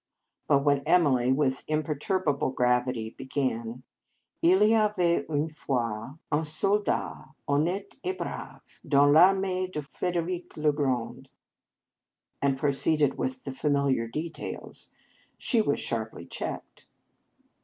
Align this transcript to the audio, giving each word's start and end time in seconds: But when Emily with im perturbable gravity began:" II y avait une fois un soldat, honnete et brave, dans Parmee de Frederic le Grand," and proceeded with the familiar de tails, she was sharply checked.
But 0.47 0.65
when 0.65 0.81
Emily 0.87 1.31
with 1.31 1.63
im 1.67 1.83
perturbable 1.83 2.55
gravity 2.55 3.11
began:" 3.11 3.83
II 4.43 4.55
y 4.71 4.75
avait 4.89 5.27
une 5.29 5.47
fois 5.47 6.17
un 6.31 6.43
soldat, 6.43 7.35
honnete 7.47 7.97
et 8.03 8.17
brave, 8.17 8.79
dans 8.83 9.13
Parmee 9.13 9.67
de 9.71 9.83
Frederic 9.83 10.57
le 10.57 10.71
Grand," 10.73 11.29
and 12.41 12.57
proceeded 12.57 13.15
with 13.19 13.43
the 13.43 13.51
familiar 13.51 14.07
de 14.07 14.27
tails, 14.27 14.89
she 15.37 15.61
was 15.61 15.79
sharply 15.79 16.25
checked. 16.25 16.87